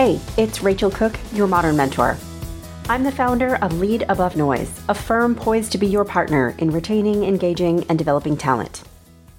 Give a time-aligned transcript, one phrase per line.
[0.00, 2.16] Hey, it's Rachel Cook, your modern mentor.
[2.88, 6.70] I'm the founder of Lead Above Noise, a firm poised to be your partner in
[6.70, 8.82] retaining, engaging, and developing talent.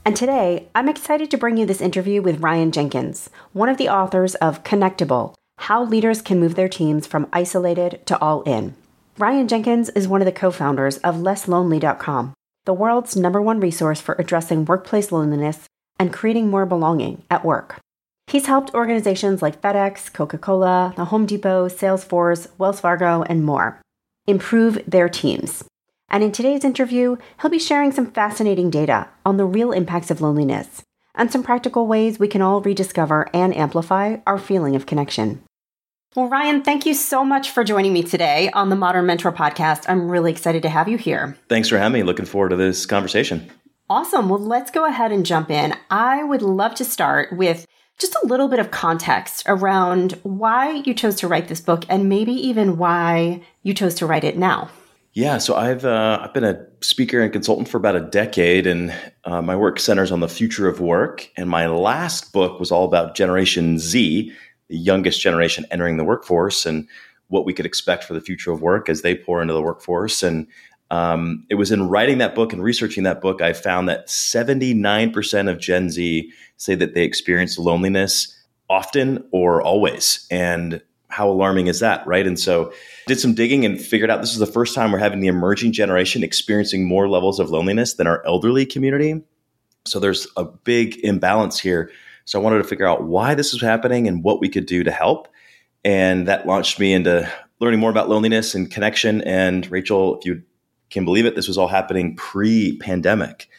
[0.06, 3.90] And today, I'm excited to bring you this interview with Ryan Jenkins, one of the
[3.90, 8.76] authors of Connectable How Leaders Can Move Their Teams from Isolated to All In.
[9.18, 14.00] Ryan Jenkins is one of the co founders of LessLonely.com, the world's number one resource
[14.00, 15.68] for addressing workplace loneliness
[15.98, 17.82] and creating more belonging at work.
[18.32, 23.82] He's helped organizations like FedEx, Coca Cola, the Home Depot, Salesforce, Wells Fargo, and more
[24.26, 25.66] improve their teams.
[26.08, 30.22] And in today's interview, he'll be sharing some fascinating data on the real impacts of
[30.22, 30.82] loneliness
[31.14, 35.44] and some practical ways we can all rediscover and amplify our feeling of connection.
[36.16, 39.90] Well, Ryan, thank you so much for joining me today on the Modern Mentor podcast.
[39.90, 41.36] I'm really excited to have you here.
[41.50, 42.04] Thanks for having me.
[42.04, 43.52] Looking forward to this conversation.
[43.90, 44.30] Awesome.
[44.30, 45.76] Well, let's go ahead and jump in.
[45.90, 47.68] I would love to start with
[48.02, 52.10] just a little bit of context around why you chose to write this book and
[52.10, 54.70] maybe even why you chose to write it now.
[55.14, 58.94] Yeah, so I've uh, I've been a speaker and consultant for about a decade, and
[59.26, 61.30] uh, my work centers on the future of work.
[61.36, 64.32] And my last book was all about Generation Z,
[64.70, 66.88] the youngest generation entering the workforce, and
[67.28, 70.24] what we could expect for the future of work as they pour into the workforce.
[70.24, 70.48] And
[70.92, 75.50] um, it was in writing that book and researching that book, I found that 79%
[75.50, 78.38] of Gen Z say that they experience loneliness
[78.70, 80.28] often or always.
[80.30, 82.28] And how alarming is that, right?
[82.28, 82.74] And so
[83.08, 85.72] did some digging and figured out this is the first time we're having the emerging
[85.72, 89.24] generation experiencing more levels of loneliness than our elderly community.
[89.86, 91.90] So there's a big imbalance here.
[92.26, 94.84] So I wanted to figure out why this is happening and what we could do
[94.84, 95.30] to help.
[95.86, 97.32] And that launched me into
[97.62, 99.22] learning more about loneliness and connection.
[99.22, 100.44] And Rachel, if you
[100.92, 103.50] can believe it, this was all happening pre pandemic.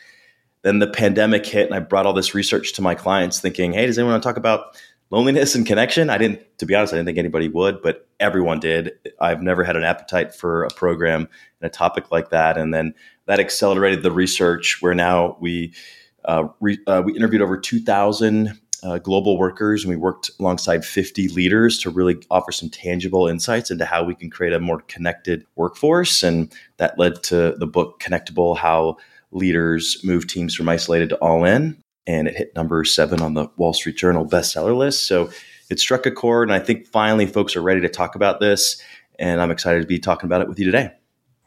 [0.63, 3.87] Then the pandemic hit, and I brought all this research to my clients thinking, hey,
[3.87, 6.09] does anyone want to talk about loneliness and connection?
[6.09, 8.93] I didn't, to be honest, I didn't think anybody would, but everyone did.
[9.19, 11.29] I've never had an appetite for a program
[11.61, 12.57] and a topic like that.
[12.57, 12.95] And then
[13.27, 15.75] that accelerated the research where now we,
[16.25, 21.29] uh, re, uh, we interviewed over 2,000 uh, global workers, and we worked alongside 50
[21.29, 25.47] leaders to really offer some tangible insights into how we can create a more connected
[25.55, 26.23] workforce.
[26.23, 28.97] And that led to the book Connectable How
[29.31, 31.83] Leaders Move Teams from Isolated to All In.
[32.07, 35.07] And it hit number seven on the Wall Street Journal bestseller list.
[35.07, 35.31] So
[35.71, 36.49] it struck a chord.
[36.49, 38.83] And I think finally folks are ready to talk about this.
[39.19, 40.91] And I'm excited to be talking about it with you today.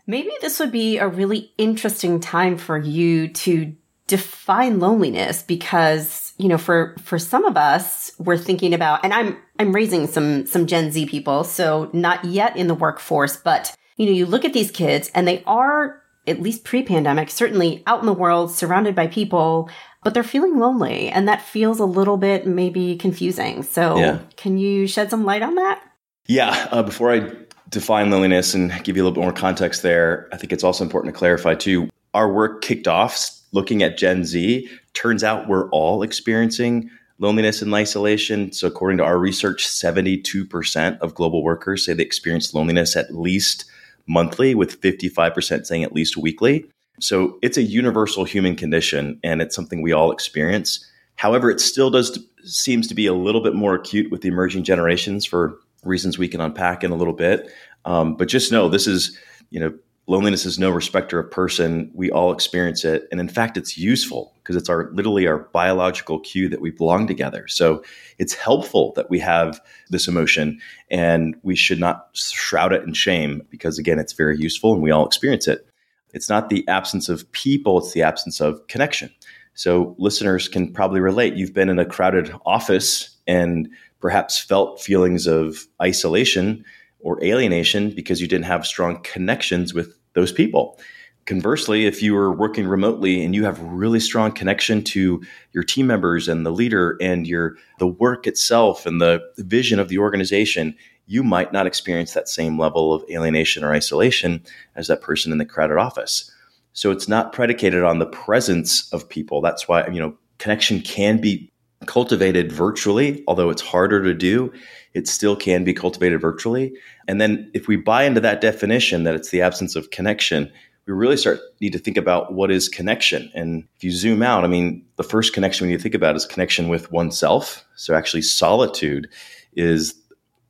[0.07, 3.75] Maybe this would be a really interesting time for you to
[4.07, 9.38] define loneliness because you know, for, for some of us, we're thinking about, and I'm,
[9.59, 11.44] I'm raising some, some Gen Z people.
[11.44, 15.28] So not yet in the workforce, but, you know, you look at these kids and
[15.28, 19.69] they are, at least pre pandemic, certainly out in the world, surrounded by people,
[20.03, 21.09] but they're feeling lonely.
[21.09, 23.64] And that feels a little bit maybe confusing.
[23.64, 24.20] So yeah.
[24.35, 25.84] can you shed some light on that?
[26.26, 26.67] Yeah.
[26.72, 27.31] Uh, before I
[27.70, 30.84] define loneliness and give you a little bit more context there, I think it's also
[30.84, 31.90] important to clarify too.
[32.14, 36.90] Our work kicked off looking at Gen Z turns out we're all experiencing
[37.20, 38.52] loneliness and isolation.
[38.52, 43.66] So, according to our research, 72% of global workers say they experience loneliness at least
[44.08, 46.66] monthly, with 55% saying at least weekly.
[47.00, 50.86] So, it's a universal human condition and it's something we all experience.
[51.18, 54.64] However, it still does seems to be a little bit more acute with the emerging
[54.64, 57.50] generations for reasons we can unpack in a little bit.
[57.86, 59.18] Um, but just know this is,
[59.50, 59.74] you know,
[60.07, 61.90] loneliness is no respecter of person.
[61.93, 63.07] We all experience it.
[63.11, 67.07] And in fact, it's useful because it's our literally our biological cue that we belong
[67.07, 67.47] together.
[67.47, 67.84] So
[68.19, 69.59] it's helpful that we have
[69.90, 70.59] this emotion
[70.91, 74.91] and we should not shroud it in shame because again, it's very useful and we
[74.91, 75.67] all experience it.
[76.13, 79.09] It's not the absence of people, it's the absence of connection.
[79.55, 81.34] So listeners can probably relate.
[81.34, 83.69] You've been in a crowded office and
[83.99, 86.63] perhaps felt feelings of isolation
[87.05, 90.79] or alienation because you didn't have strong connections with those people.
[91.28, 95.22] Conversely, if you were working remotely and you have really strong connection to
[95.53, 99.87] your team members and the leader and your the work itself and the vision of
[99.87, 100.75] the organization,
[101.05, 104.43] you might not experience that same level of alienation or isolation
[104.75, 106.31] as that person in the crowded office.
[106.73, 109.41] So it's not predicated on the presence of people.
[109.41, 111.52] That's why, you know, connection can be
[111.85, 114.52] cultivated virtually, although it's harder to do.
[114.93, 116.73] It still can be cultivated virtually.
[117.08, 120.52] And then if we buy into that definition that it's the absence of connection,
[120.87, 123.32] we really start need to think about what is connection.
[123.34, 126.16] And if you zoom out, I mean, the first connection we need to think about
[126.16, 127.66] is connection with oneself.
[127.76, 129.09] So actually solitude
[129.53, 129.96] is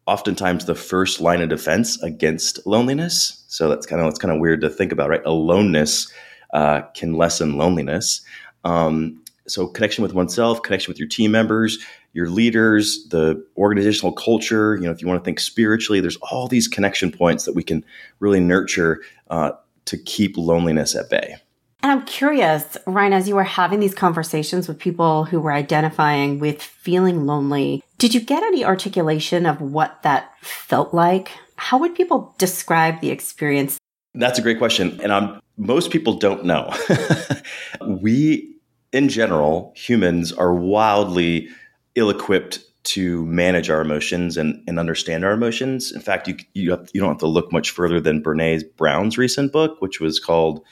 [0.07, 3.43] oftentimes the first line of defense against loneliness.
[3.47, 5.25] So that's kind of it's kind of weird to think about, right?
[5.25, 6.11] Aloneness
[6.53, 8.21] uh, can lessen loneliness.
[8.63, 11.77] Um, so connection with oneself, connection with your team members,
[12.13, 14.75] your leaders, the organizational culture.
[14.75, 17.63] You know, if you want to think spiritually, there's all these connection points that we
[17.63, 17.86] can
[18.19, 19.51] really nurture uh,
[19.86, 21.36] to keep loneliness at bay.
[21.83, 26.39] And I'm curious, Ryan, as you were having these conversations with people who were identifying
[26.39, 31.30] with feeling lonely, did you get any articulation of what that felt like?
[31.57, 33.77] How would people describe the experience?
[34.15, 35.00] That's a great question.
[35.01, 36.74] And I'm, most people don't know.
[37.88, 38.54] we,
[38.91, 41.49] in general, humans are wildly
[41.95, 45.91] ill equipped to manage our emotions and, and understand our emotions.
[45.91, 49.17] In fact, you, you, have, you don't have to look much further than Brene Brown's
[49.17, 50.63] recent book, which was called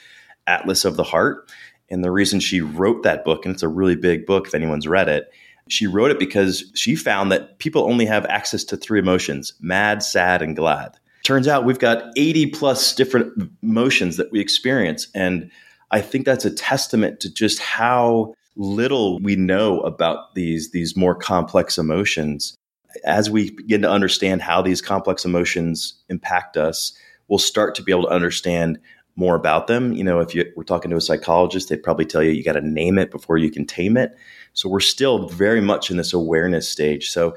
[0.46, 1.50] Atlas of the Heart.
[1.90, 4.86] And the reason she wrote that book, and it's a really big book if anyone's
[4.86, 5.30] read it,
[5.68, 10.02] she wrote it because she found that people only have access to three emotions mad,
[10.02, 10.96] sad, and glad.
[11.24, 15.08] Turns out we've got 80 plus different emotions that we experience.
[15.14, 15.50] And
[15.94, 21.14] I think that's a testament to just how little we know about these, these more
[21.14, 22.56] complex emotions.
[23.04, 26.98] As we begin to understand how these complex emotions impact us,
[27.28, 28.80] we'll start to be able to understand
[29.14, 29.92] more about them.
[29.92, 32.54] You know, if you we're talking to a psychologist, they'd probably tell you you got
[32.54, 34.16] to name it before you can tame it.
[34.52, 37.10] So we're still very much in this awareness stage.
[37.10, 37.36] So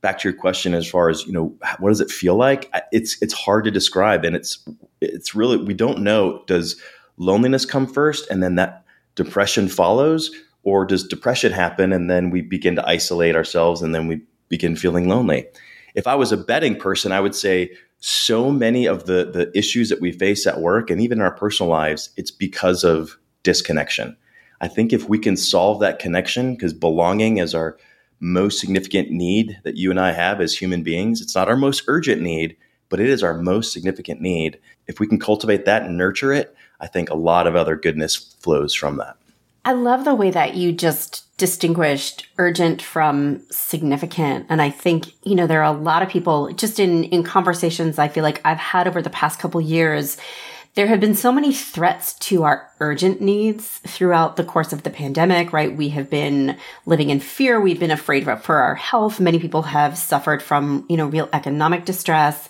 [0.00, 2.68] back to your question as far as, you know, what does it feel like?
[2.90, 4.64] It's it's hard to describe and it's
[5.00, 6.80] it's really we don't know does
[7.16, 8.84] loneliness come first and then that
[9.14, 10.30] depression follows
[10.62, 14.76] or does depression happen and then we begin to isolate ourselves and then we begin
[14.76, 15.46] feeling lonely?
[15.94, 17.70] If I was a betting person, I would say
[18.00, 21.34] so many of the the issues that we face at work and even in our
[21.34, 24.16] personal lives it's because of disconnection
[24.60, 27.76] i think if we can solve that connection because belonging is our
[28.20, 31.84] most significant need that you and i have as human beings it's not our most
[31.88, 32.56] urgent need
[32.88, 36.54] but it is our most significant need if we can cultivate that and nurture it
[36.80, 39.16] i think a lot of other goodness flows from that
[39.66, 44.46] I love the way that you just distinguished urgent from significant.
[44.48, 47.98] And I think, you know, there are a lot of people just in, in conversations
[47.98, 50.18] I feel like I've had over the past couple years.
[50.76, 54.90] There have been so many threats to our urgent needs throughout the course of the
[54.90, 55.74] pandemic, right?
[55.74, 57.58] We have been living in fear.
[57.58, 59.18] We've been afraid for our health.
[59.18, 62.46] Many people have suffered from, you know, real economic distress.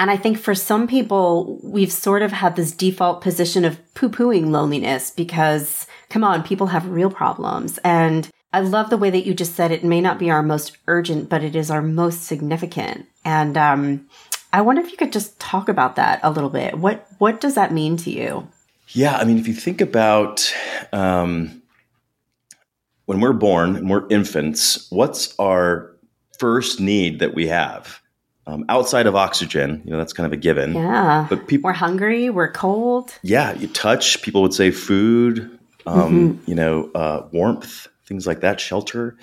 [0.00, 4.08] And I think for some people, we've sort of had this default position of poo
[4.08, 7.78] pooing loneliness because come on, people have real problems.
[7.84, 10.76] And I love the way that you just said it may not be our most
[10.88, 13.06] urgent, but it is our most significant.
[13.24, 14.08] And um,
[14.52, 16.78] I wonder if you could just talk about that a little bit.
[16.78, 18.48] What what does that mean to you?
[18.88, 20.52] Yeah, I mean, if you think about
[20.92, 21.62] um,
[23.06, 25.96] when we're born and we're infants, what's our
[26.38, 28.00] first need that we have?
[28.46, 30.74] Um, outside of oxygen, you know, that's kind of a given.
[30.74, 31.26] Yeah.
[31.28, 33.12] But people, we're hungry, we're cold.
[33.22, 34.22] Yeah, you touch.
[34.22, 36.50] People would say food, um, mm-hmm.
[36.50, 39.16] you know, uh, warmth, things like that, shelter.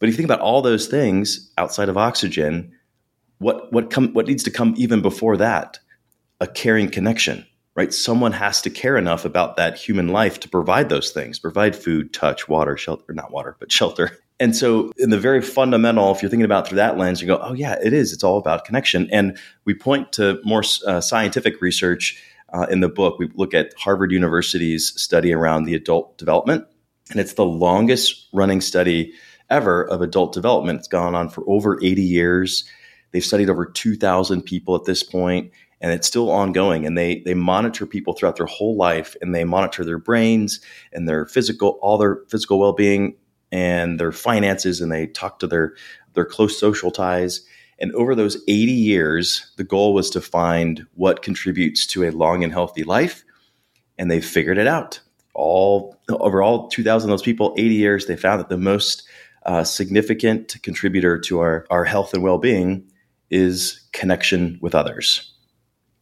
[0.00, 2.72] But if you think about all those things outside of oxygen,
[3.38, 5.78] what what come what needs to come even before that?
[6.40, 7.92] A caring connection, right?
[7.92, 12.12] Someone has to care enough about that human life to provide those things, provide food,
[12.12, 14.18] touch, water, shelter, not water, but shelter.
[14.40, 17.40] And so, in the very fundamental, if you're thinking about through that lens, you go,
[17.42, 18.12] oh, yeah, it is.
[18.12, 19.08] It's all about connection.
[19.10, 23.74] And we point to more uh, scientific research uh, in the book, we look at
[23.76, 26.66] Harvard University's study around the adult development,
[27.10, 29.12] and it's the longest running study
[29.50, 30.78] ever of adult development.
[30.78, 32.64] It's gone on for over 80 years.
[33.12, 36.86] They've studied over 2,000 people at this point, and it's still ongoing.
[36.86, 40.60] And they they monitor people throughout their whole life, and they monitor their brains
[40.92, 43.16] and their physical, all their physical well being
[43.50, 45.74] and their finances, and they talk to their
[46.14, 47.42] their close social ties.
[47.80, 52.42] And over those 80 years, the goal was to find what contributes to a long
[52.42, 53.24] and healthy life,
[53.96, 55.00] and they figured it out.
[55.32, 59.04] All over all 2,000 of those people, 80 years, they found that the most
[59.46, 62.90] uh, significant contributor to our, our health and well being
[63.30, 65.32] is connection with others.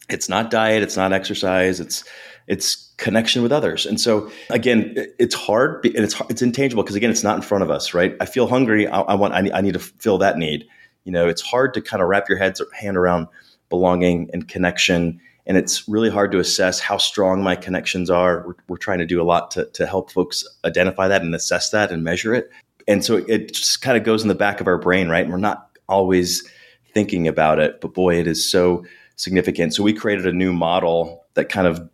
[0.09, 2.05] It's not diet, it's not exercise, it's
[2.47, 3.87] it's connection with others.
[3.87, 7.65] And so again, it's hard and it's it's intangible because again, it's not in front
[7.65, 8.17] of us, right?
[8.21, 8.87] I feel hungry.
[8.87, 10.67] I, I want I need, I need to fill that need.
[11.05, 13.29] You know, it's hard to kind of wrap your head hand around
[13.69, 15.21] belonging and connection.
[15.47, 18.45] And it's really hard to assess how strong my connections are.
[18.47, 21.71] We're, we're trying to do a lot to, to help folks identify that and assess
[21.71, 22.51] that and measure it.
[22.89, 25.23] And so it just kind of goes in the back of our brain, right?
[25.23, 26.49] And we're not always
[26.97, 28.83] thinking about it, but boy, it is so
[29.17, 29.75] significant.
[29.75, 31.87] So we created a new model that kind of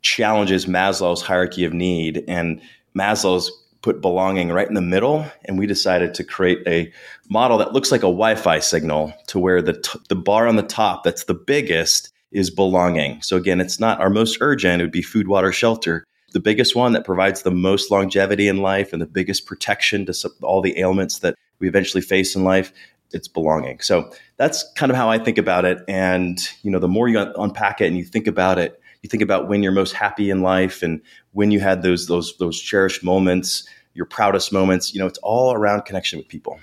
[0.00, 2.60] challenges Maslow's hierarchy of need and
[2.96, 3.50] Maslow's
[3.82, 6.92] put belonging right in the middle and we decided to create a
[7.28, 10.62] model that looks like a Wi-Fi signal to where the t- the bar on the
[10.62, 13.20] top that's the biggest is belonging.
[13.22, 16.04] So again, it's not our most urgent, it would be food, water, shelter.
[16.30, 20.30] The biggest one that provides the most longevity in life and the biggest protection to
[20.42, 22.72] all the ailments that we eventually face in life
[23.12, 23.80] it's belonging.
[23.80, 25.78] So that's kind of how I think about it.
[25.88, 29.22] And you know, the more you unpack it and you think about it, you think
[29.22, 31.00] about when you're most happy in life and
[31.32, 34.94] when you had those those those cherished moments, your proudest moments.
[34.94, 36.58] You know, it's all around connection with people.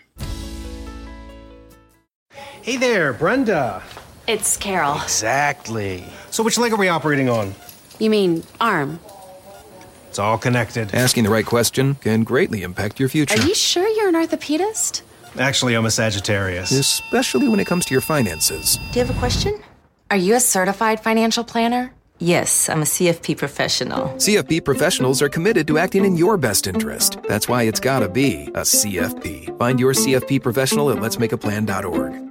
[2.61, 3.81] Hey there, Brenda.
[4.27, 5.01] It's Carol.
[5.01, 6.05] Exactly.
[6.29, 7.55] So, which leg are we operating on?
[7.99, 8.99] You mean arm?
[10.09, 10.93] It's all connected.
[10.93, 13.39] Asking the right question can greatly impact your future.
[13.39, 15.01] Are you sure you're an orthopedist?
[15.37, 16.71] Actually, I'm a Sagittarius.
[16.71, 18.77] Especially when it comes to your finances.
[18.91, 19.61] Do you have a question?
[20.09, 21.93] Are you a certified financial planner?
[22.19, 24.09] Yes, I'm a CFP professional.
[24.17, 27.17] CFP professionals are committed to acting in your best interest.
[27.27, 29.57] That's why it's gotta be a CFP.
[29.57, 32.30] Find your CFP professional at letsmakeaplan.org.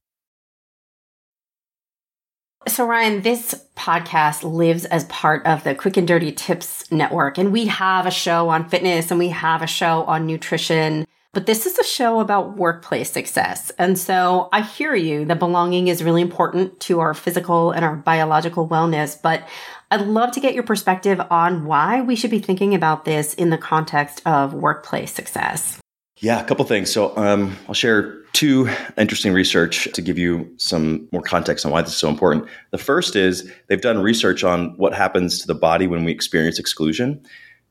[2.67, 7.51] So, Ryan, this podcast lives as part of the Quick and Dirty Tips Network, and
[7.51, 11.07] we have a show on fitness and we have a show on nutrition.
[11.33, 13.71] But this is a show about workplace success.
[13.79, 17.95] And so I hear you that belonging is really important to our physical and our
[17.95, 19.19] biological wellness.
[19.19, 19.47] But
[19.89, 23.49] I'd love to get your perspective on why we should be thinking about this in
[23.49, 25.80] the context of workplace success.
[26.21, 26.91] Yeah, a couple things.
[26.91, 31.81] So um, I'll share two interesting research to give you some more context on why
[31.81, 32.45] this is so important.
[32.69, 36.59] The first is they've done research on what happens to the body when we experience
[36.59, 37.19] exclusion.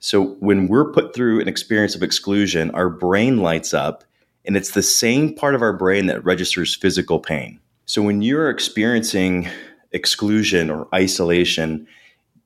[0.01, 4.03] So when we're put through an experience of exclusion, our brain lights up,
[4.45, 7.61] and it's the same part of our brain that registers physical pain.
[7.87, 9.49] So when you're experiencing
[9.93, 11.87] exclusion or isolation,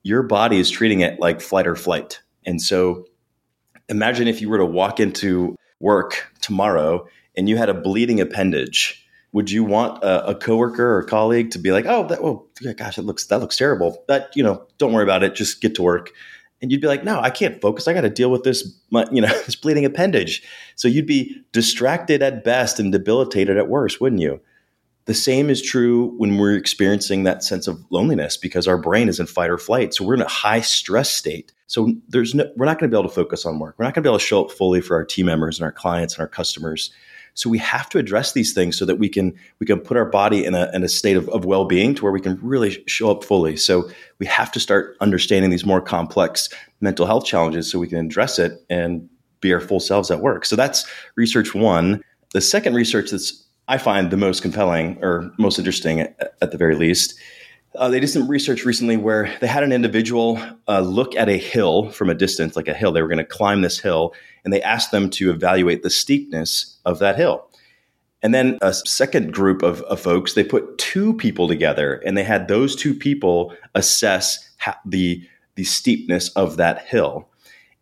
[0.03, 2.21] your body is treating it like flight or flight.
[2.45, 3.07] And so
[3.89, 9.05] imagine if you were to walk into work tomorrow and you had a bleeding appendage,
[9.33, 12.97] would you want a, a coworker or colleague to be like, "Oh, that, oh, gosh,
[12.97, 15.83] that looks that looks terrible," but you know, don't worry about it, just get to
[15.83, 16.11] work.
[16.63, 17.89] And you'd be like, "No, I can't focus.
[17.89, 18.79] I got to deal with this,
[19.11, 20.43] you know, this bleeding appendage."
[20.77, 24.41] So you'd be distracted at best and debilitated at worst, wouldn't you?
[25.07, 29.21] The same is true when we're experiencing that sense of loneliness because our brain is
[29.21, 29.93] in fight or flight.
[29.93, 31.53] So we're in a high stress state.
[31.67, 33.75] So there's no, we're not going to be able to focus on work.
[33.77, 35.65] We're not going to be able to show up fully for our team members and
[35.65, 36.91] our clients and our customers.
[37.35, 40.05] So we have to address these things so that we can we can put our
[40.05, 42.83] body in a, in a state of, of well being to where we can really
[42.87, 43.57] show up fully.
[43.57, 46.49] So we have to start understanding these more complex
[46.81, 49.09] mental health challenges so we can address it and
[49.41, 50.45] be our full selves at work.
[50.47, 52.03] So that's research one.
[52.33, 56.75] The second research that's I find the most compelling or most interesting at, the very
[56.75, 57.19] least.
[57.77, 61.39] Uh, they did some research recently where they had an individual uh, look at a
[61.39, 62.93] hill from a distance, like a hill.
[62.93, 66.79] They were going to climb this hill, and they asked them to evaluate the steepness
[66.85, 67.49] of that hill.
[68.23, 72.25] And then a second group of, of folks, they put two people together, and they
[72.25, 77.29] had those two people assess ha- the the steepness of that hill.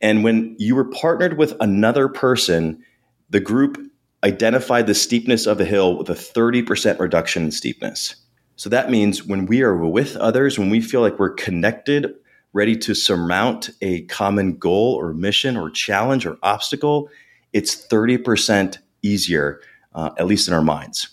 [0.00, 2.84] And when you were partnered with another person,
[3.30, 3.78] the group
[4.24, 8.16] identified the steepness of the hill with a 30% reduction in steepness.
[8.56, 12.14] So that means when we are with others, when we feel like we're connected,
[12.52, 17.08] ready to surmount a common goal or mission or challenge or obstacle,
[17.52, 19.60] it's 30% easier,
[19.94, 21.08] uh, at least in our minds.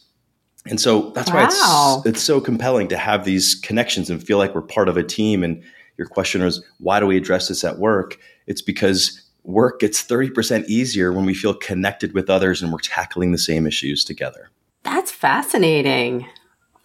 [0.68, 1.36] And so that's wow.
[1.36, 4.98] why it's, it's so compelling to have these connections and feel like we're part of
[4.98, 5.44] a team.
[5.44, 5.64] And
[5.98, 8.20] your question was, why do we address this at work?
[8.46, 13.32] It's because work gets 30% easier when we feel connected with others and we're tackling
[13.32, 14.50] the same issues together.
[14.84, 16.28] That's fascinating.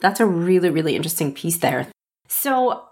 [0.00, 1.86] That's a really, really interesting piece there.
[2.28, 2.84] So,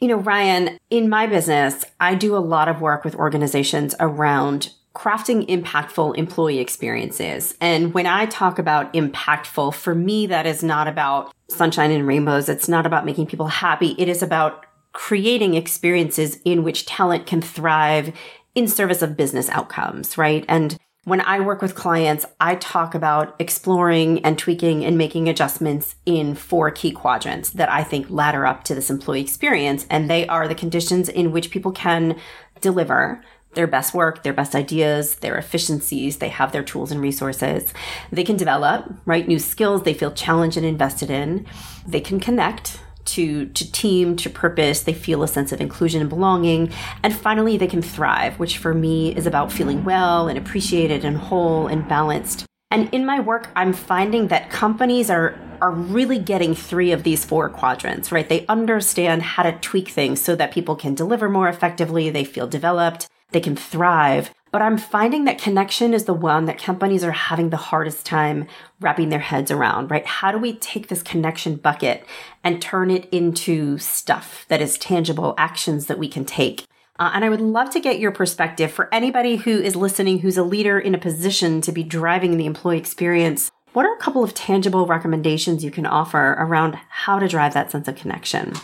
[0.00, 4.72] you know, Ryan, in my business, I do a lot of work with organizations around
[4.94, 7.54] crafting impactful employee experiences.
[7.60, 12.48] And when I talk about impactful, for me, that is not about sunshine and rainbows.
[12.48, 13.94] It's not about making people happy.
[13.98, 18.12] It is about creating experiences in which talent can thrive
[18.54, 20.44] in service of business outcomes, right?
[20.48, 25.94] And when I work with clients, I talk about exploring and tweaking and making adjustments
[26.04, 29.86] in four key quadrants that I think ladder up to this employee experience.
[29.88, 32.16] And they are the conditions in which people can
[32.60, 33.22] deliver
[33.54, 36.18] their best work, their best ideas, their efficiencies.
[36.18, 37.72] They have their tools and resources.
[38.12, 39.26] They can develop, right?
[39.26, 41.46] New skills they feel challenged and invested in.
[41.86, 44.82] They can connect to, to team, to purpose.
[44.82, 46.72] They feel a sense of inclusion and belonging.
[47.02, 51.16] And finally, they can thrive, which for me is about feeling well and appreciated and
[51.16, 52.46] whole and balanced.
[52.70, 57.24] And in my work, I'm finding that companies are are really getting three of these
[57.24, 58.28] four quadrants, right?
[58.28, 62.46] They understand how to tweak things so that people can deliver more effectively, they feel
[62.46, 64.30] developed, they can thrive.
[64.52, 68.48] But I'm finding that connection is the one that companies are having the hardest time
[68.80, 70.04] wrapping their heads around, right?
[70.04, 72.04] How do we take this connection bucket
[72.42, 76.64] and turn it into stuff that is tangible, actions that we can take?
[76.98, 80.36] Uh, and I would love to get your perspective for anybody who is listening who's
[80.36, 83.50] a leader in a position to be driving the employee experience.
[83.72, 87.70] What are a couple of tangible recommendations you can offer around how to drive that
[87.70, 88.54] sense of connection?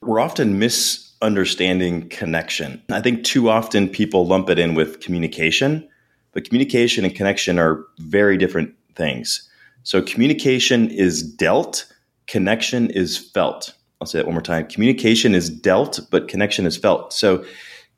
[0.00, 2.82] We're often mis understanding connection.
[2.90, 5.88] I think too often people lump it in with communication,
[6.32, 9.48] but communication and connection are very different things.
[9.82, 11.90] So communication is dealt,
[12.26, 13.72] connection is felt.
[14.00, 14.66] I'll say that one more time.
[14.66, 17.12] Communication is dealt, but connection is felt.
[17.12, 17.44] So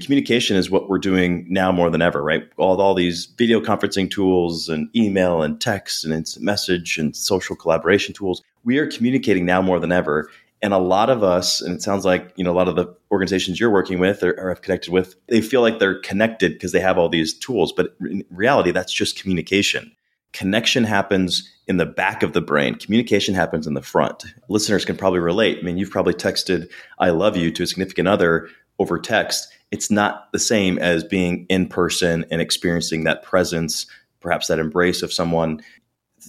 [0.00, 2.48] communication is what we're doing now more than ever, right?
[2.56, 7.56] All, all these video conferencing tools and email and text and instant message and social
[7.56, 8.42] collaboration tools.
[8.64, 10.30] We are communicating now more than ever.
[10.60, 12.92] And a lot of us, and it sounds like you know a lot of the
[13.12, 16.72] organizations you're working with or, or have connected with, they feel like they're connected because
[16.72, 17.72] they have all these tools.
[17.72, 19.92] But in reality, that's just communication.
[20.32, 22.74] Connection happens in the back of the brain.
[22.74, 24.24] Communication happens in the front.
[24.48, 25.58] Listeners can probably relate.
[25.58, 26.68] I mean, you've probably texted
[26.98, 29.48] "I love you" to a significant other over text.
[29.70, 33.86] It's not the same as being in person and experiencing that presence,
[34.20, 35.62] perhaps that embrace of someone.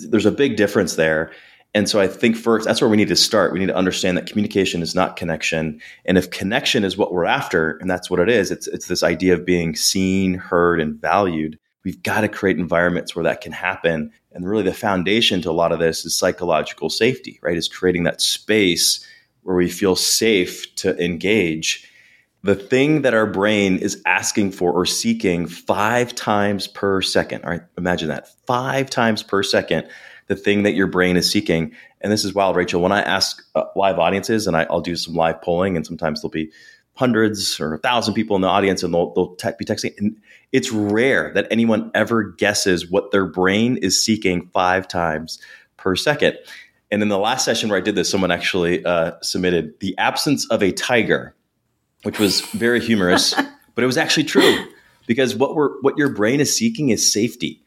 [0.07, 1.31] There's a big difference there.
[1.75, 3.53] And so I think first, that's where we need to start.
[3.53, 5.79] We need to understand that communication is not connection.
[6.05, 9.03] And if connection is what we're after, and that's what it is, it's, it's this
[9.03, 11.59] idea of being seen, heard, and valued.
[11.85, 14.11] We've got to create environments where that can happen.
[14.31, 17.57] And really, the foundation to a lot of this is psychological safety, right?
[17.57, 19.05] Is creating that space
[19.43, 21.89] where we feel safe to engage.
[22.41, 27.51] The thing that our brain is asking for or seeking five times per second, all
[27.51, 27.63] right?
[27.77, 29.87] Imagine that five times per second
[30.29, 31.75] the thing that your brain is seeking.
[32.01, 32.81] And this is wild, Rachel.
[32.81, 36.21] When I ask uh, live audiences, and I, will do some live polling, and sometimes
[36.21, 36.51] there'll be
[36.93, 39.97] hundreds or a thousand people in the audience, and they'll, they'll te- be texting.
[39.97, 40.15] And
[40.51, 45.39] it's rare that anyone ever guesses what their brain is seeking five times
[45.77, 46.37] per second.
[46.91, 50.47] And in the last session where I did this, someone actually uh, submitted the absence
[50.49, 51.35] of a tiger,
[52.03, 53.33] which was very humorous,
[53.75, 54.65] but it was actually true
[55.07, 57.63] because what we're what your brain is seeking is safety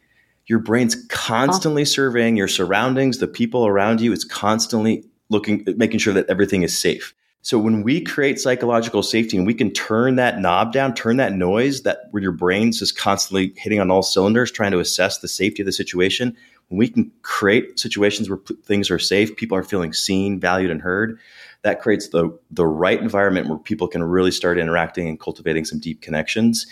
[0.46, 4.12] your brain's constantly surveying your surroundings, the people around you.
[4.12, 7.14] It's constantly looking, making sure that everything is safe.
[7.44, 11.32] So when we create psychological safety and we can turn that knob down, turn that
[11.32, 15.26] noise that where your brain's just constantly hitting on all cylinders, trying to assess the
[15.26, 16.36] safety of the situation,
[16.68, 20.70] when we can create situations where p- things are safe, people are feeling seen, valued,
[20.70, 21.18] and heard,
[21.62, 25.80] that creates the the right environment where people can really start interacting and cultivating some
[25.80, 26.66] deep connections.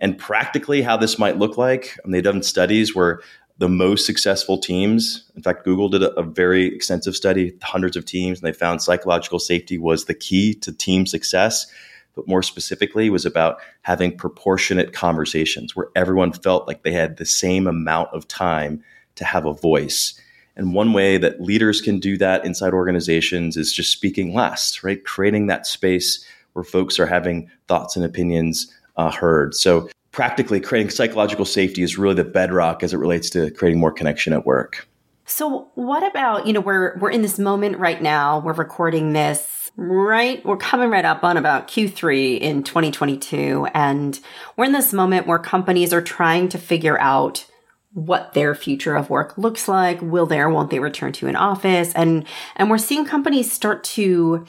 [0.00, 3.20] And practically, how this might look like, um, they've done studies where
[3.58, 5.24] the most successful teams.
[5.34, 8.80] In fact, Google did a, a, very extensive study, hundreds of teams, and they found
[8.80, 11.66] psychological safety was the key to team success.
[12.14, 17.26] But more specifically, was about having proportionate conversations where everyone felt like they had the
[17.26, 18.82] same amount of time
[19.16, 20.20] to have a voice.
[20.56, 25.04] And one way that leaders can do that inside organizations is just speaking less, right?
[25.04, 29.54] Creating that space where folks are having thoughts and opinions uh, heard.
[29.54, 33.92] So practically creating psychological safety is really the bedrock as it relates to creating more
[33.92, 34.88] connection at work.
[35.24, 38.40] So what about, you know, we're we're in this moment right now.
[38.40, 44.18] We're recording this right we're coming right up on about Q3 in 2022 and
[44.56, 47.46] we're in this moment where companies are trying to figure out
[47.92, 50.02] what their future of work looks like.
[50.02, 51.92] Will they or won't they return to an office?
[51.94, 54.46] And and we're seeing companies start to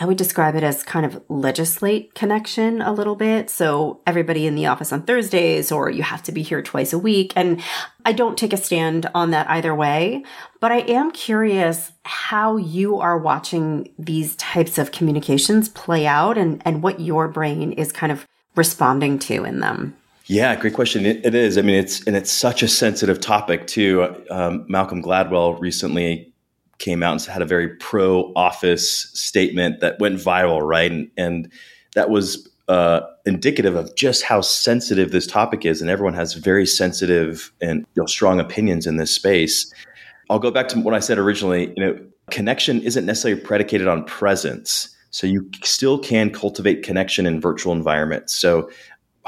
[0.00, 3.50] I would describe it as kind of legislate connection a little bit.
[3.50, 6.98] So everybody in the office on Thursdays, or you have to be here twice a
[6.98, 7.32] week.
[7.34, 7.60] And
[8.04, 10.24] I don't take a stand on that either way,
[10.60, 16.62] but I am curious how you are watching these types of communications play out and,
[16.64, 19.96] and what your brain is kind of responding to in them.
[20.26, 21.06] Yeah, great question.
[21.06, 21.58] it, it is.
[21.58, 24.14] I mean, it's and it's such a sensitive topic too.
[24.30, 26.32] Um, Malcolm Gladwell recently
[26.78, 30.90] came out and had a very pro office statement that went viral, right?
[30.90, 31.52] And, and
[31.94, 35.80] that was uh, indicative of just how sensitive this topic is.
[35.80, 39.72] And everyone has very sensitive and you know, strong opinions in this space.
[40.30, 41.72] I'll go back to what I said originally.
[41.76, 41.98] You know,
[42.30, 44.94] connection isn't necessarily predicated on presence.
[45.10, 48.36] So you still can cultivate connection in virtual environments.
[48.36, 48.70] So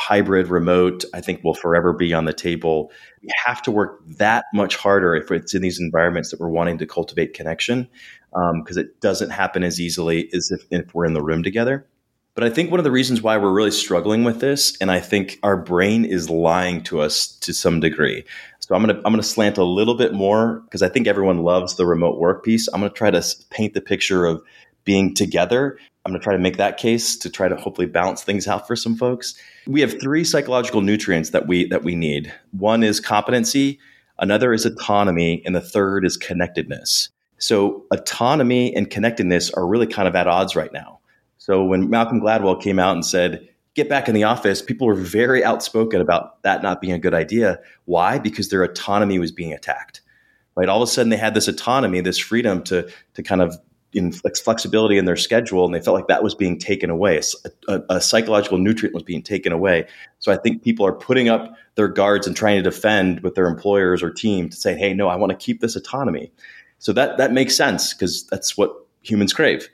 [0.01, 2.91] hybrid, remote, I think will forever be on the table.
[3.23, 6.79] We have to work that much harder if it's in these environments that we're wanting
[6.79, 7.89] to cultivate connection,
[8.33, 11.87] because um, it doesn't happen as easily as if, if we're in the room together.
[12.35, 15.01] But I think one of the reasons why we're really struggling with this, and I
[15.01, 18.25] think our brain is lying to us to some degree.
[18.61, 21.75] So I'm gonna I'm gonna slant a little bit more because I think everyone loves
[21.75, 22.69] the remote work piece.
[22.69, 24.43] I'm gonna try to paint the picture of
[24.85, 25.77] being together.
[26.11, 28.67] I'm going to try to make that case to try to hopefully balance things out
[28.67, 29.37] for some folks.
[29.69, 32.33] We have three psychological nutrients that we that we need.
[32.51, 33.79] One is competency,
[34.19, 37.11] another is autonomy, and the third is connectedness.
[37.39, 40.99] So autonomy and connectedness are really kind of at odds right now.
[41.39, 44.95] So when Malcolm Gladwell came out and said, "Get back in the office," people were
[44.95, 47.61] very outspoken about that not being a good idea.
[47.85, 48.19] Why?
[48.19, 50.01] Because their autonomy was being attacked.
[50.57, 50.69] Right?
[50.69, 53.57] All of a sudden they had this autonomy, this freedom to to kind of
[53.93, 57.19] in flexibility in their schedule, and they felt like that was being taken away.
[57.19, 59.87] A, a, a, psychological nutrient was being taken away.
[60.21, 63.47] So I think people are putting up their guards and trying to defend with their
[63.47, 66.33] employers or team to say, "Hey, no, I want to keep this autonomy."
[66.79, 69.69] So that that makes sense because that's what humans crave.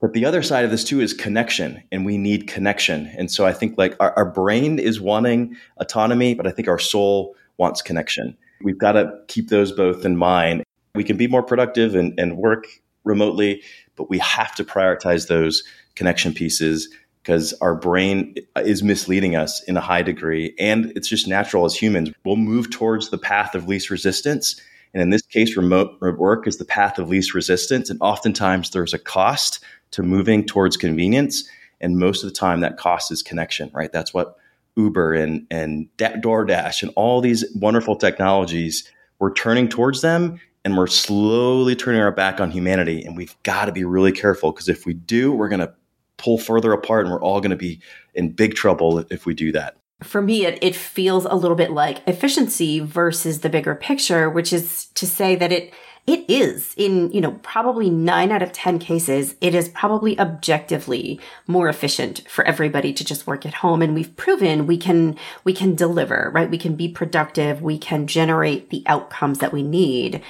[0.00, 3.06] But the other side of this too is connection, and we need connection.
[3.16, 6.78] And so I think like our, our brain is wanting autonomy, but I think our
[6.78, 8.36] soul wants connection.
[8.62, 10.64] We've got to keep those both in mind.
[10.94, 12.66] We can be more productive and, and work
[13.04, 13.62] remotely,
[13.96, 15.62] but we have to prioritize those
[15.94, 16.88] connection pieces
[17.22, 20.54] because our brain is misleading us in a high degree.
[20.58, 22.10] And it's just natural as humans.
[22.24, 24.60] We'll move towards the path of least resistance.
[24.92, 27.88] And in this case, remote work is the path of least resistance.
[27.88, 31.48] And oftentimes there's a cost to moving towards convenience.
[31.80, 33.90] And most of the time, that cost is connection, right?
[33.90, 34.36] That's what
[34.76, 40.86] Uber and, and DoorDash and all these wonderful technologies, we're turning towards them and we're
[40.86, 43.04] slowly turning our back on humanity.
[43.04, 45.74] And we've got to be really careful because if we do, we're going to
[46.16, 47.80] pull further apart and we're all going to be
[48.14, 49.76] in big trouble if we do that.
[50.02, 54.52] For me, it, it feels a little bit like efficiency versus the bigger picture, which
[54.52, 55.72] is to say that it
[56.06, 61.18] it is in, you know, probably nine out of 10 cases, it is probably objectively
[61.46, 63.80] more efficient for everybody to just work at home.
[63.80, 66.50] And we've proven we can, we can deliver, right?
[66.50, 67.62] We can be productive.
[67.62, 70.22] We can generate the outcomes that we need.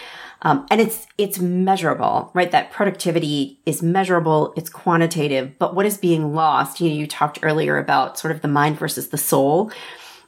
[0.44, 2.50] Um, and it's, it's measurable, right?
[2.50, 4.52] That productivity is measurable.
[4.56, 6.80] It's quantitative, but what is being lost?
[6.80, 9.72] You know, you talked earlier about sort of the mind versus the soul.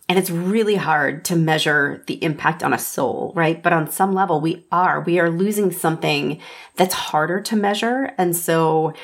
[0.09, 3.61] And it's really hard to measure the impact on a soul, right?
[3.61, 6.41] But on some level, we are, we are losing something
[6.77, 8.15] that's harder to measure.
[8.17, 8.95] And so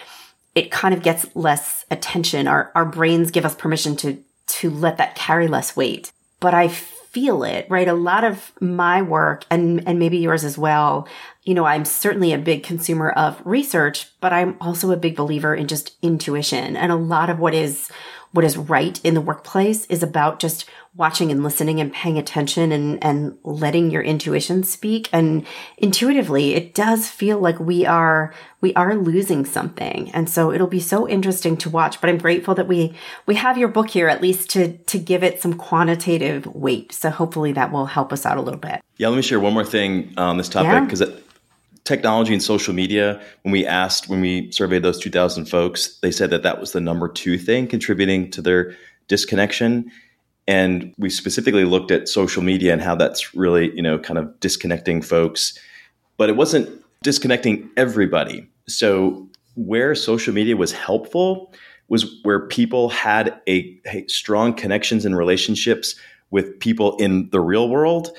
[0.54, 2.46] it kind of gets less attention.
[2.46, 6.12] Our, our brains give us permission to, to let that carry less weight.
[6.38, 6.68] But I
[7.12, 7.88] feel it, right?
[7.88, 11.06] A lot of my work and, and maybe yours as well.
[11.44, 15.54] You know, I'm certainly a big consumer of research, but I'm also a big believer
[15.54, 16.76] in just intuition.
[16.76, 17.90] And a lot of what is
[18.32, 22.70] what is right in the workplace is about just watching and listening and paying attention
[22.70, 25.08] and, and letting your intuition speak.
[25.10, 25.46] And
[25.78, 30.10] intuitively, it does feel like we are, we are losing something.
[30.12, 32.94] And so it'll be so interesting to watch, but I'm grateful that we,
[33.26, 36.92] we have your book here at least to, to give it some quantitative weight.
[36.92, 38.82] So hopefully that will help us out a little bit.
[38.98, 39.08] Yeah.
[39.08, 41.16] Let me share one more thing on this topic because yeah.
[41.84, 46.30] Technology and social media, when we asked, when we surveyed those 2000 folks, they said
[46.30, 48.76] that that was the number two thing contributing to their
[49.08, 49.90] disconnection
[50.48, 54.38] and we specifically looked at social media and how that's really, you know, kind of
[54.40, 55.58] disconnecting folks.
[56.16, 56.68] But it wasn't
[57.02, 58.48] disconnecting everybody.
[58.66, 61.52] So where social media was helpful
[61.88, 65.94] was where people had a, a strong connections and relationships
[66.30, 68.10] with people in the real world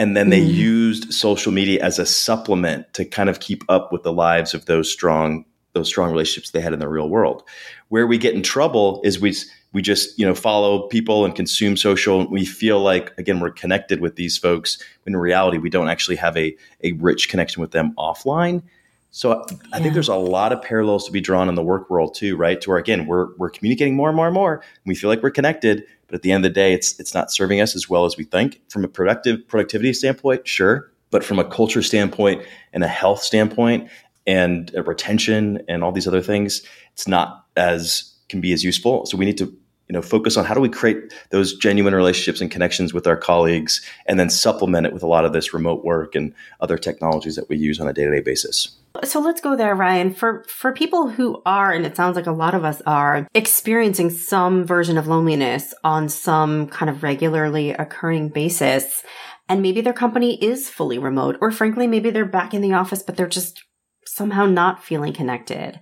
[0.00, 0.50] and then they mm.
[0.50, 4.64] used social media as a supplement to kind of keep up with the lives of
[4.64, 7.44] those strong those strong relationships they had in the real world.
[7.90, 9.36] Where we get in trouble is we
[9.74, 12.22] we just you know follow people and consume social.
[12.22, 14.82] And we feel like again we're connected with these folks.
[15.02, 18.62] When in reality we don't actually have a, a rich connection with them offline.
[19.10, 19.56] So yeah.
[19.74, 22.36] i think there's a lot of parallels to be drawn in the work world too
[22.36, 22.58] right?
[22.58, 24.54] To where again we're, we're communicating more and more and more.
[24.54, 27.14] And we feel like we're connected but at the end of the day it's it's
[27.14, 28.60] not serving us as well as we think.
[28.68, 30.90] From a productive productivity standpoint sure.
[31.10, 32.42] But from a culture standpoint
[32.72, 33.88] and a health standpoint
[34.26, 39.06] and retention and all these other things it's not as can be as useful.
[39.06, 39.46] So we need to
[39.88, 43.16] you know focus on how do we create those genuine relationships and connections with our
[43.16, 47.36] colleagues and then supplement it with a lot of this remote work and other technologies
[47.36, 51.08] that we use on a day-to-day basis so let's go there ryan for for people
[51.08, 55.06] who are and it sounds like a lot of us are experiencing some version of
[55.06, 59.02] loneliness on some kind of regularly occurring basis
[59.48, 63.02] and maybe their company is fully remote or frankly maybe they're back in the office
[63.02, 63.62] but they're just
[64.06, 65.80] somehow not feeling connected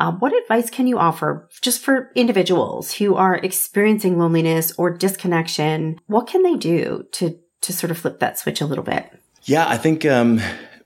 [0.00, 5.98] uh, what advice can you offer just for individuals who are experiencing loneliness or disconnection?
[6.06, 9.10] What can they do to to sort of flip that switch a little bit?
[9.42, 10.40] Yeah, I think um,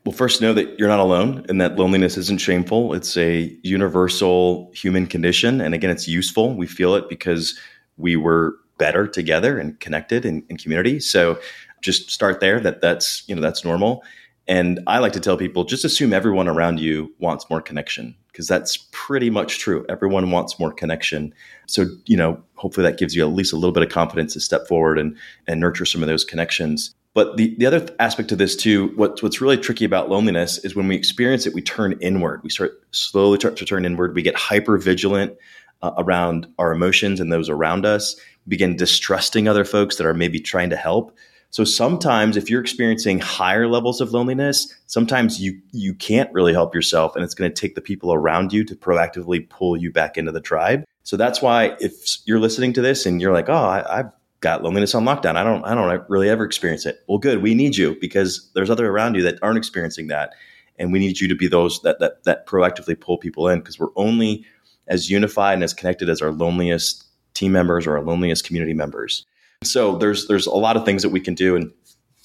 [0.05, 2.93] well, first know that you're not alone and that loneliness isn't shameful.
[2.93, 6.55] It's a universal human condition, and again, it's useful.
[6.57, 7.59] We feel it because
[7.97, 10.99] we were better together and connected in, in community.
[10.99, 11.39] So
[11.83, 12.59] just start there.
[12.59, 14.03] That that's you know that's normal.
[14.49, 18.49] And I like to tell people just assume everyone around you wants more connection because
[18.49, 19.87] that's pretty much true.
[19.89, 21.33] Everyone wants more connection.
[21.67, 24.41] So, you know, hopefully that gives you at least a little bit of confidence to
[24.41, 26.95] step forward and, and nurture some of those connections.
[27.15, 30.75] But the, the other aspect of this too, what, what's really tricky about loneliness is
[30.75, 32.43] when we experience it, we turn inward.
[32.43, 34.15] We start slowly start to turn inward.
[34.15, 35.37] We get hyper vigilant
[35.83, 38.17] uh, around our emotions and those around us.
[38.47, 41.15] We begin distrusting other folks that are maybe trying to help.
[41.51, 46.75] So sometimes if you're experiencing higher levels of loneliness, sometimes you you can't really help
[46.75, 50.17] yourself and it's going to take the people around you to proactively pull you back
[50.17, 50.85] into the tribe.
[51.03, 51.93] So that's why if
[52.25, 54.11] you're listening to this and you're like, "Oh, I, I've
[54.43, 55.37] got loneliness on lockdown.
[55.37, 57.43] I don't I don't really ever experience it." Well, good.
[57.43, 60.35] We need you because there's other around you that aren't experiencing that
[60.79, 63.79] and we need you to be those that that that proactively pull people in because
[63.79, 64.45] we're only
[64.89, 69.25] as unified and as connected as our loneliest team members or our loneliest community members.
[69.63, 71.71] So there's there's a lot of things that we can do, and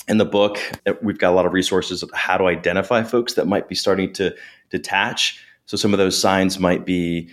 [0.07, 3.33] in the book uh, we've got a lot of resources of how to identify folks
[3.33, 4.35] that might be starting to
[4.69, 5.39] detach.
[5.65, 7.29] So some of those signs might be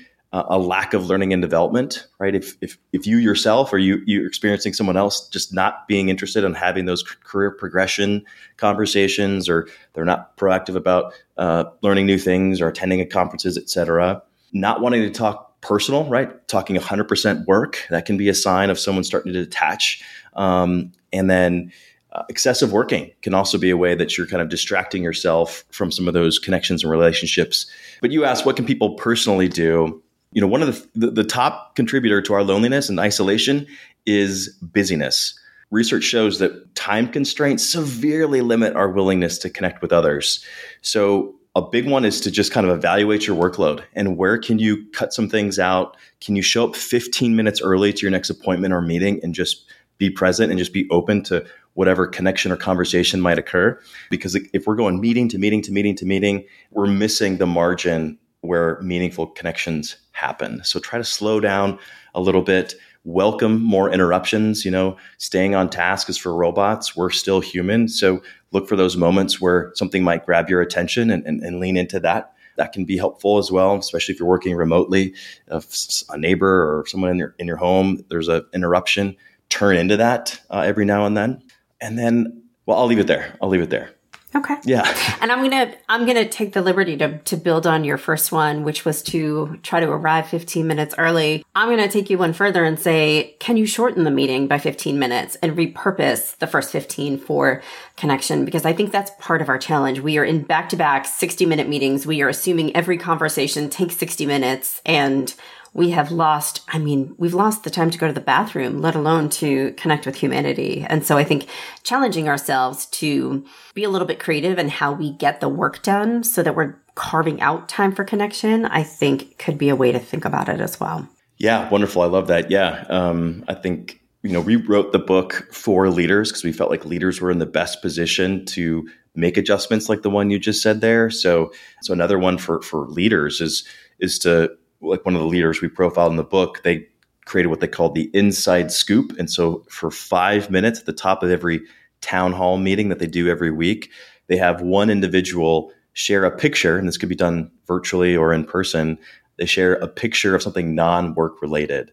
[0.49, 2.35] a lack of learning and development, right?
[2.35, 6.43] If if if you yourself or you you're experiencing someone else just not being interested
[6.43, 8.25] in having those career progression
[8.57, 13.71] conversations, or they're not proactive about uh, learning new things or attending a conferences, et
[13.71, 16.47] cetera, not wanting to talk personal, right?
[16.49, 20.03] Talking 100% work, that can be a sign of someone starting to detach.
[20.35, 21.73] Um, and then
[22.13, 25.91] uh, excessive working can also be a way that you're kind of distracting yourself from
[25.91, 27.67] some of those connections and relationships.
[28.01, 30.03] But you asked, what can people personally do?
[30.35, 33.67] You know, one of the, the, the top contributor to our loneliness and isolation
[34.05, 35.39] is busyness.
[35.71, 40.45] Research shows that time constraints severely limit our willingness to connect with others.
[40.83, 44.59] So a big one is to just kind of evaluate your workload and where can
[44.59, 45.97] you cut some things out?
[46.21, 49.65] Can you show up 15 minutes early to your next appointment or meeting and just
[49.99, 53.81] be present and just be open to whatever connection or conversation might occur?
[54.11, 58.19] Because if we're going meeting to meeting to meeting to meeting, we're missing the margin
[58.45, 60.63] where meaningful connections happen.
[60.65, 61.79] So try to slow down
[62.15, 64.65] a little bit welcome more interruptions.
[64.65, 66.97] You know, staying on task is for robots.
[66.97, 67.89] We're still human.
[67.89, 71.77] So look for those moments where something might grab your attention and, and, and lean
[71.77, 72.33] into that.
[72.57, 75.15] That can be helpful as well, especially if you're working remotely.
[75.49, 79.17] If a neighbor or someone in your in your home, there's an interruption.
[79.49, 81.43] Turn into that uh, every now and then,
[81.81, 82.43] and then.
[82.67, 83.37] Well, I'll leave it there.
[83.43, 83.94] I'll leave it there.
[84.35, 84.57] Okay.
[84.65, 84.85] Yeah.
[85.25, 88.63] And I'm gonna I'm gonna take the liberty to to build on your first one,
[88.63, 91.47] which was to try to arrive 15 minutes early.
[91.55, 94.99] I'm gonna take you one further and say, can you shorten the meeting by 15
[94.99, 97.63] minutes and repurpose the first 15 for
[97.97, 98.45] connection?
[98.45, 100.01] Because I think that's part of our challenge.
[100.01, 102.07] We are in back to back 60 minute meetings.
[102.07, 105.35] We are assuming every conversation takes 60 minutes and
[105.75, 108.95] we have lost, I mean, we've lost the time to go to the bathroom, let
[108.95, 110.87] alone to connect with humanity.
[110.89, 111.49] And so I think
[111.83, 116.23] challenging ourselves to be a little bit creative in how we get the work done
[116.23, 119.99] so that we're carving out time for connection, I think could be a way to
[119.99, 121.09] think about it as well.
[121.39, 122.03] Yeah, wonderful.
[122.03, 122.53] I love that.
[122.53, 122.87] Yeah.
[122.89, 126.85] Um, I think, you know, we wrote the book for leaders because we felt like
[126.85, 130.81] leaders were in the best position to make adjustments like the one you just said
[130.81, 131.11] there.
[131.11, 133.65] So, so another one for, for leaders is,
[133.99, 136.87] is to like one of the leaders we profiled in the book, they
[137.25, 139.13] created what they called the inside scoop.
[139.19, 141.63] And so for five minutes at the top of every
[142.01, 143.91] town hall meeting that they do every week,
[144.27, 148.45] they have one individual share a picture, and this could be done virtually or in
[148.45, 148.99] person.
[149.39, 151.93] They share a picture of something non work related.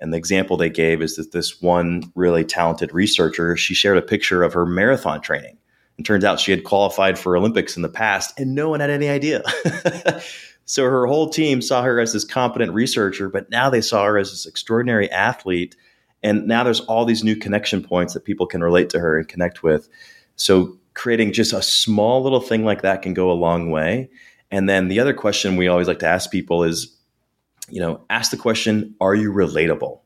[0.00, 4.02] And the example they gave is that this one really talented researcher, she shared a
[4.02, 5.58] picture of her marathon training.
[5.96, 8.90] And turns out she had qualified for Olympics in the past, and no one had
[8.90, 9.42] any idea.
[10.68, 14.18] So her whole team saw her as this competent researcher, but now they saw her
[14.18, 15.74] as this extraordinary athlete.
[16.22, 19.26] And now there's all these new connection points that people can relate to her and
[19.26, 19.88] connect with.
[20.36, 24.10] So creating just a small little thing like that can go a long way.
[24.50, 26.94] And then the other question we always like to ask people is,
[27.70, 30.00] you know, ask the question, are you relatable?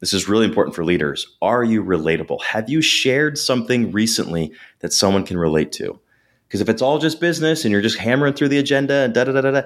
[0.00, 1.26] This is really important for leaders.
[1.40, 2.42] Are you relatable?
[2.42, 5.98] Have you shared something recently that someone can relate to?
[6.48, 9.24] Because if it's all just business and you're just hammering through the agenda and da
[9.24, 9.62] da da da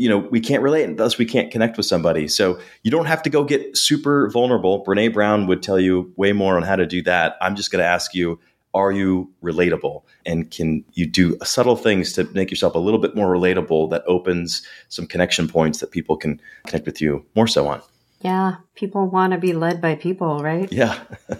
[0.00, 2.26] you know, we can't relate and thus we can't connect with somebody.
[2.26, 4.82] So you don't have to go get super vulnerable.
[4.82, 7.36] Brene Brown would tell you way more on how to do that.
[7.42, 8.40] I'm just going to ask you,
[8.72, 10.02] are you relatable?
[10.24, 14.02] And can you do subtle things to make yourself a little bit more relatable that
[14.06, 17.82] opens some connection points that people can connect with you more so on?
[18.22, 20.72] Yeah, people want to be led by people, right?
[20.72, 20.98] Yeah.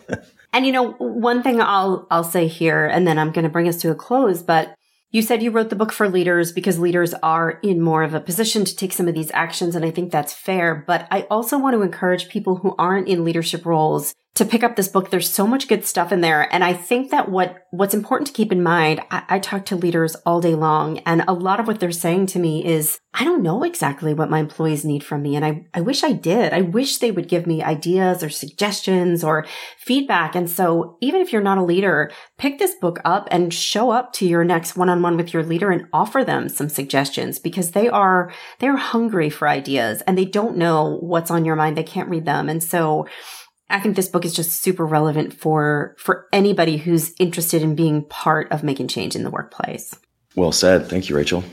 [0.52, 3.68] and you know, one thing I'll I'll say here and then I'm going to bring
[3.68, 4.74] us to a close, but
[5.10, 8.20] you said you wrote the book for leaders because leaders are in more of a
[8.20, 9.74] position to take some of these actions.
[9.74, 10.84] And I think that's fair.
[10.86, 14.76] But I also want to encourage people who aren't in leadership roles to pick up
[14.76, 15.10] this book.
[15.10, 16.52] There's so much good stuff in there.
[16.54, 19.76] And I think that what, what's important to keep in mind, I, I, talk to
[19.76, 23.24] leaders all day long and a lot of what they're saying to me is, I
[23.24, 25.34] don't know exactly what my employees need from me.
[25.34, 26.52] And I, I wish I did.
[26.52, 29.46] I wish they would give me ideas or suggestions or
[29.78, 30.36] feedback.
[30.36, 34.12] And so even if you're not a leader, pick this book up and show up
[34.14, 38.32] to your next one-on-one with your leader and offer them some suggestions because they are,
[38.60, 41.76] they're hungry for ideas and they don't know what's on your mind.
[41.76, 42.48] They can't read them.
[42.48, 43.06] And so
[43.70, 48.04] I think this book is just super relevant for for anybody who's interested in being
[48.04, 49.94] part of making change in the workplace.
[50.36, 50.88] Well said.
[50.88, 51.44] Thank you, Rachel.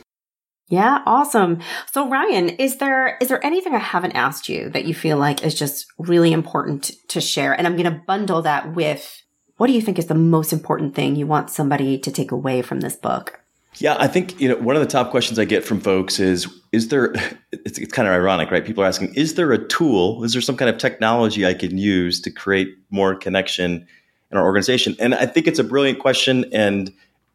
[0.69, 1.61] Yeah, awesome.
[1.93, 5.43] So Ryan, is there is there anything I haven't asked you that you feel like
[5.43, 7.53] is just really important to share?
[7.53, 9.23] And I'm going to bundle that with
[9.55, 12.61] what do you think is the most important thing you want somebody to take away
[12.61, 13.39] from this book?
[13.79, 16.47] Yeah, I think you know one of the top questions I get from folks is
[16.71, 17.13] is there
[17.51, 18.65] it's, it's, kind of ironic, right?
[18.65, 21.77] People are asking, is there a tool, is there some kind of technology I can
[21.77, 23.87] use to create more connection
[24.31, 24.95] in our organization?
[24.99, 26.91] And I think it's a brilliant question and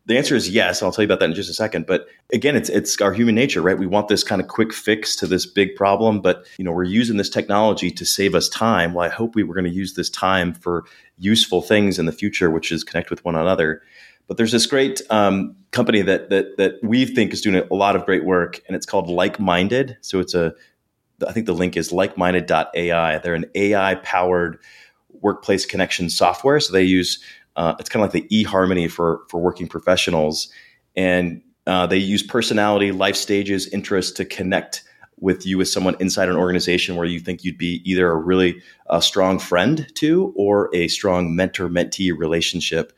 [0.07, 0.83] the answer is yes.
[0.83, 1.87] I'll tell you about that in just a second.
[1.87, 3.79] But again, it's it's our human nature, right?
[3.79, 6.83] We want this kind of quick fix to this big problem, but you know, we're
[6.85, 8.95] using this technology to save us time.
[8.95, 10.85] Well, I hope we were going to use this time for
[11.19, 13.83] useful things in the future, which is connect with one another.
[14.29, 17.97] But there's this great um, company that that that we think is doing a lot
[17.97, 19.97] of great work, and it's called Like Minded.
[20.01, 20.55] So it's a,
[21.27, 23.19] I think the link is likeminded.ai.
[23.19, 24.59] They're an AI powered
[25.21, 26.61] workplace connection software.
[26.61, 27.23] So they use
[27.57, 30.51] uh, it's kind of like the eHarmony for for working professionals,
[30.97, 34.85] and uh, they use personality, life stages, interests to connect
[35.21, 38.61] with you as someone inside an organization where you think you'd be either a really
[38.91, 42.93] uh, strong friend to or a strong mentor mentee relationship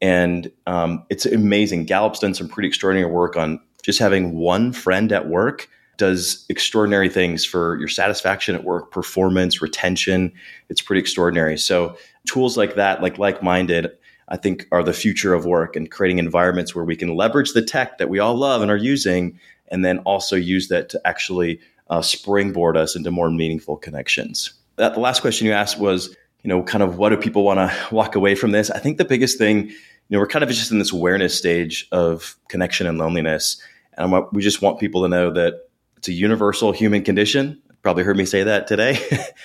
[0.00, 1.84] and um, it's amazing.
[1.84, 7.08] Gallup's done some pretty extraordinary work on just having one friend at work does extraordinary
[7.08, 10.32] things for your satisfaction at work, performance, retention.
[10.68, 11.58] It's pretty extraordinary.
[11.58, 13.90] So tools like that, like like-minded,
[14.28, 17.62] I think are the future of work and creating environments where we can leverage the
[17.62, 21.60] tech that we all love and are using, and then also use that to actually
[21.90, 24.52] uh, springboard us into more meaningful connections.
[24.76, 26.14] That the last question you asked was,
[26.48, 28.70] you know, kind of what do people want to walk away from this?
[28.70, 29.74] I think the biggest thing you
[30.08, 33.60] know, we're kind of just in this awareness stage of connection and loneliness.
[33.98, 35.68] And I'm, we just want people to know that
[35.98, 37.60] it's a universal human condition.
[37.82, 38.98] Probably heard me say that today.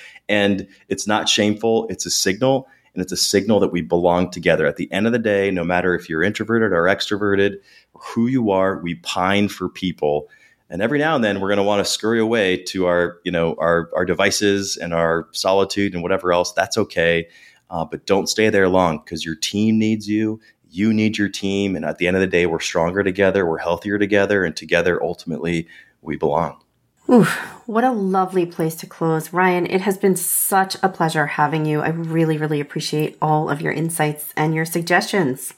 [0.30, 2.70] and it's not shameful, it's a signal.
[2.94, 4.66] and it's a signal that we belong together.
[4.66, 7.58] At the end of the day, no matter if you're introverted or extroverted,
[7.96, 10.30] who you are, we pine for people.
[10.74, 13.32] And every now and then, we're going to want to scurry away to our, you
[13.32, 16.52] know, our our devices and our solitude and whatever else.
[16.52, 17.28] That's okay,
[17.70, 20.42] uh, but don't stay there long because your team needs you.
[20.68, 23.46] You need your team, and at the end of the day, we're stronger together.
[23.46, 25.68] We're healthier together, and together, ultimately,
[26.02, 26.60] we belong.
[27.08, 27.30] Oof,
[27.68, 29.32] what a lovely place to close.
[29.32, 31.82] Ryan, it has been such a pleasure having you.
[31.82, 35.54] I really, really appreciate all of your insights and your suggestions.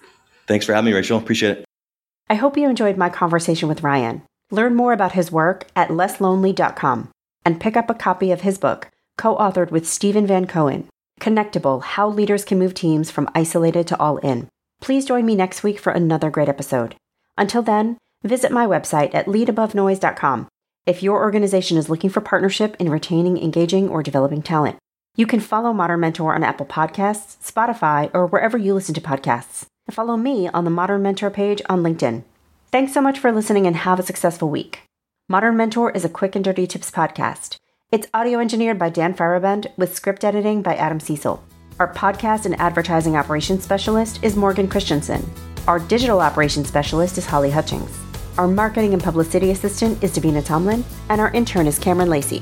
[0.45, 1.18] Thanks for having me, Rachel.
[1.18, 1.66] Appreciate it.
[2.30, 4.24] I hope you enjoyed my conversation with Ryan.
[4.52, 7.10] Learn more about his work at lesslonely.com
[7.43, 10.88] and pick up a copy of his book, co authored with Steven Van Cohen
[11.20, 14.48] Connectable How Leaders Can Move Teams from Isolated to All In.
[14.82, 16.96] Please join me next week for another great episode.
[17.38, 20.48] Until then, visit my website at leadabovenoise.com
[20.86, 24.78] if your organization is looking for partnership in retaining, engaging, or developing talent.
[25.16, 29.66] You can follow Modern Mentor on Apple Podcasts, Spotify, or wherever you listen to podcasts.
[29.88, 32.24] And follow me on the Modern Mentor page on LinkedIn.
[32.76, 34.82] Thanks so much for listening and have a successful week.
[35.30, 37.55] Modern Mentor is a quick and dirty tips podcast.
[37.89, 41.41] It's audio engineered by Dan Feierabend with script editing by Adam Cecil.
[41.80, 45.26] Our podcast and advertising operations specialist is Morgan Christensen.
[45.69, 47.97] Our digital operations specialist is Holly Hutchings.
[48.38, 52.41] Our marketing and publicity assistant is Davina Tomlin, and our intern is Cameron Lacey.